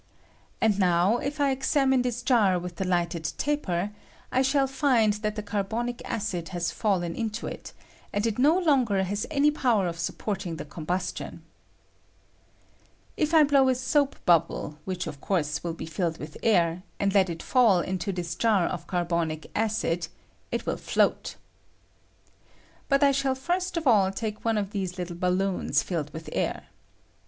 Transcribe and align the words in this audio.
And 0.59 0.79
now, 0.79 1.17
if 1.17 1.39
I 1.39 1.51
examine 1.51 2.01
this 2.01 2.23
jar 2.23 2.57
with 2.57 2.77
the 2.77 2.85
lighted 2.85 3.31
ta 3.37 3.55
per, 3.55 3.91
I 4.31 4.41
shall 4.41 4.65
find 4.65 5.13
that 5.13 5.35
the 5.35 5.43
carbonic 5.43 6.01
acid 6.05 6.49
has 6.49 6.71
fallen 6.71 7.11
I 7.11 7.17
DENSnr 7.17 7.17
OF 7.17 7.17
CAEBONIC 7.17 7.25
ACID. 7.27 7.43
151 7.45 7.51
into 7.53 7.59
it, 7.59 7.73
and 8.11 8.25
it 8.25 8.39
no 8.39 8.57
longer 8.57 9.03
has 9.03 9.27
any 9.29 9.51
power 9.51 9.85
of 9.87 9.99
sup 9.99 10.17
porting 10.17 10.55
the 10.55 10.65
combustion. 10.65 11.43
If 13.15 13.35
I 13.35 13.43
blow 13.43 13.69
a 13.69 13.75
soap 13.75 14.15
bub 14.25 14.47
ble, 14.47 14.79
which 14.85 15.05
of 15.05 15.21
course 15.21 15.63
will 15.63 15.75
be 15.75 15.85
filled 15.85 16.17
with 16.17 16.35
air, 16.41 16.81
aud 16.99 17.13
let 17.13 17.29
it 17.29 17.43
fall 17.43 17.79
into 17.81 18.11
this 18.11 18.33
jar 18.33 18.65
of 18.65 18.87
carbonic 18.87 19.51
acid, 19.53 20.07
it 20.51 20.65
will 20.65 20.77
float. 20.77 21.35
But 22.89 23.03
I 23.03 23.11
shall 23.11 23.35
first 23.35 23.77
of 23.77 23.85
all 23.85 24.09
take 24.09 24.43
one 24.43 24.57
of 24.57 24.71
these 24.71 24.93
Httle 24.93 25.19
balloons 25.19 25.83
filled 25.83 26.11
with 26.11 26.27
air. 26.33 26.63